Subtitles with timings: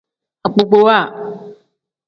[0.45, 0.99] Agbogbowa.